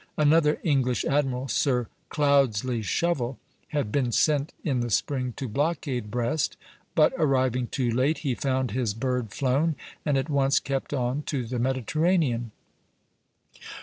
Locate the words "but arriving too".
6.95-7.91